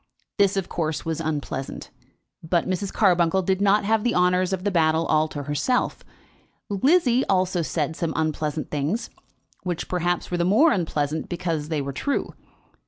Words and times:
This, 0.39 0.57
of 0.57 0.67
course, 0.67 1.05
was 1.05 1.21
unpleasant; 1.21 1.91
but 2.41 2.67
Mrs. 2.67 2.91
Carbuncle 2.91 3.43
did 3.43 3.61
not 3.61 3.85
have 3.85 4.03
the 4.03 4.15
honours 4.15 4.51
of 4.51 4.63
the 4.63 4.71
battle 4.71 5.05
all 5.05 5.27
to 5.27 5.43
herself. 5.43 6.03
Lizzie 6.71 7.23
also 7.27 7.61
said 7.61 7.95
some 7.95 8.11
unpleasant 8.15 8.71
things, 8.71 9.11
which, 9.61 9.87
perhaps, 9.87 10.31
were 10.31 10.37
the 10.37 10.43
more 10.43 10.71
unpleasant 10.71 11.29
because 11.29 11.69
they 11.69 11.83
were 11.83 11.93
true. 11.93 12.29
Mrs. 12.35 12.47